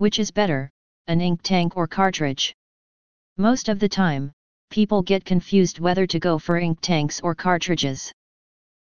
[0.00, 0.70] Which is better,
[1.08, 2.54] an ink tank or cartridge?
[3.36, 4.32] Most of the time,
[4.70, 8.10] people get confused whether to go for ink tanks or cartridges.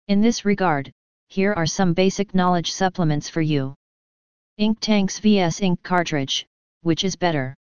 [0.08, 0.90] In this regard,
[1.28, 3.74] here are some basic knowledge supplements for you.
[4.56, 6.46] Ink tanks vs ink cartridge,
[6.80, 7.54] which is better?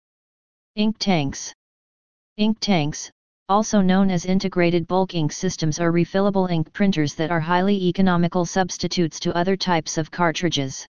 [0.77, 1.53] Ink tanks.
[2.37, 3.11] Ink tanks,
[3.49, 8.47] also known as integrated bulk ink systems are refillable ink printers that are highly economical
[8.47, 10.87] substitutes to other types of cartridges.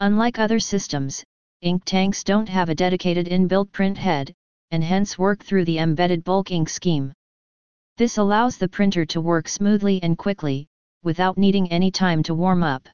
[0.00, 1.24] Unlike other systems,
[1.62, 4.32] ink tanks don't have a dedicated inbuilt print head,
[4.70, 7.12] and hence work through the embedded bulk ink scheme.
[7.98, 10.68] This allows the printer to work smoothly and quickly,
[11.02, 12.88] without needing any time to warm up.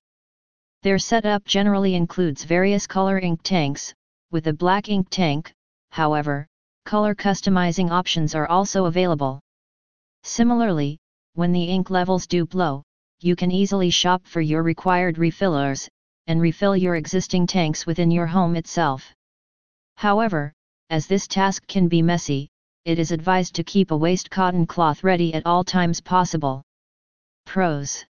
[0.82, 3.94] Their setup generally includes various color ink tanks,
[4.32, 5.52] with a black ink tank,
[5.90, 6.48] however,
[6.84, 9.38] color customizing options are also available.
[10.24, 10.98] Similarly,
[11.34, 12.82] when the ink levels do blow,
[13.20, 15.88] you can easily shop for your required refillers,
[16.26, 19.12] and refill your existing tanks within your home itself.
[19.96, 20.52] However,
[20.90, 22.48] as this task can be messy,
[22.84, 26.62] it is advised to keep a waste cotton cloth ready at all times possible.
[27.44, 28.04] Pros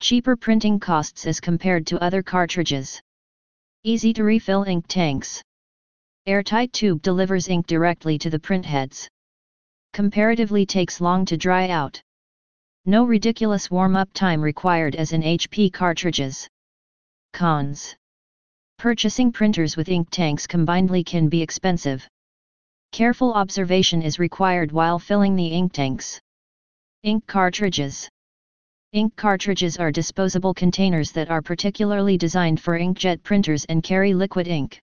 [0.00, 3.00] Cheaper printing costs as compared to other cartridges.
[3.82, 5.42] Easy to refill ink tanks.
[6.26, 9.08] Airtight tube delivers ink directly to the printheads.
[9.92, 12.00] Comparatively takes long to dry out.
[12.86, 16.48] No ridiculous warm-up time required as in HP cartridges.
[17.38, 17.94] Cons.
[18.78, 22.04] Purchasing printers with ink tanks combinedly can be expensive.
[22.90, 26.20] Careful observation is required while filling the ink tanks.
[27.04, 28.08] Ink cartridges.
[28.92, 34.48] Ink cartridges are disposable containers that are particularly designed for inkjet printers and carry liquid
[34.48, 34.80] ink.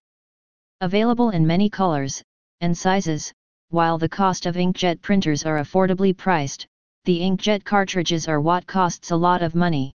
[0.80, 2.24] Available in many colors
[2.62, 3.34] and sizes,
[3.68, 6.66] while the cost of inkjet printers are affordably priced,
[7.04, 9.92] the inkjet cartridges are what costs a lot of money.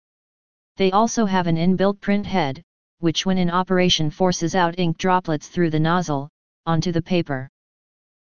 [0.76, 2.62] They also have an inbuilt print head,
[2.98, 6.28] which when in operation forces out ink droplets through the nozzle,
[6.66, 7.48] onto the paper.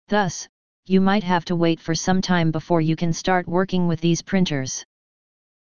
[0.09, 0.49] Thus,
[0.85, 4.21] you might have to wait for some time before you can start working with these
[4.21, 4.85] printers.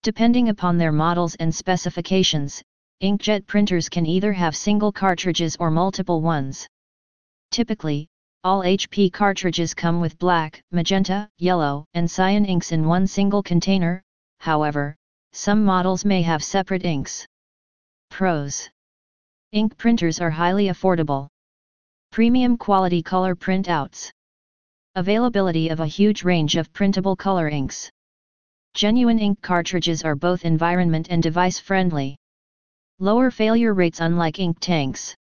[0.03, 2.63] Depending upon their models and specifications,
[3.01, 6.67] inkjet printers can either have single cartridges or multiple ones.
[7.51, 8.07] Typically,
[8.43, 14.01] all HP cartridges come with black, magenta, yellow, and cyan inks in one single container,
[14.39, 14.95] however,
[15.37, 17.23] some models may have separate inks.
[18.09, 18.71] Pros
[19.51, 21.27] Ink printers are highly affordable.
[22.11, 24.09] Premium quality color printouts.
[24.95, 27.91] Availability of a huge range of printable color inks.
[28.73, 32.17] Genuine ink cartridges are both environment and device friendly.
[32.97, 35.15] Lower failure rates unlike ink tanks.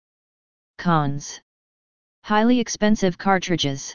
[0.78, 1.42] Cons
[2.24, 3.94] Highly expensive cartridges.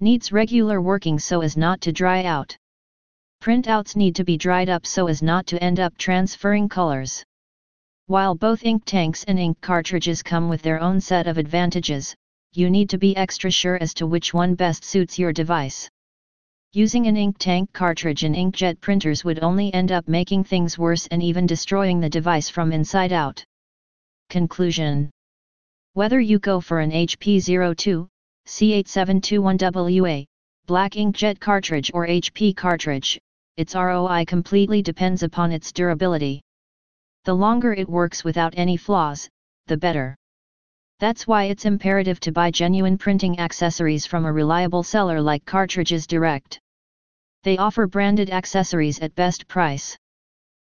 [0.00, 2.56] Needs regular working so as not to dry out.
[3.46, 7.24] Printouts need to be dried up so as not to end up transferring colors.
[8.06, 12.12] While both ink tanks and ink cartridges come with their own set of advantages,
[12.54, 15.88] you need to be extra sure as to which one best suits your device.
[16.72, 21.06] Using an ink tank cartridge in inkjet printers would only end up making things worse
[21.06, 23.44] and even destroying the device from inside out.
[24.28, 25.08] Conclusion
[25.92, 28.08] whether you go for an HP02,
[28.48, 30.26] C8721WA,
[30.66, 33.20] black inkjet cartridge or HP cartridge,
[33.56, 36.42] its ROI completely depends upon its durability.
[37.24, 39.28] The longer it works without any flaws,
[39.66, 40.14] the better.
[41.00, 46.06] That's why it's imperative to buy genuine printing accessories from a reliable seller like Cartridges
[46.06, 46.58] Direct.
[47.42, 49.96] They offer branded accessories at best price.